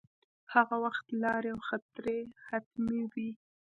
هغه 0.53 0.75
وخت 0.85 1.05
لارې 1.23 1.49
او 1.55 1.59
خطرې 1.69 2.19
حتمې 2.47 3.01
وې. 3.11 3.29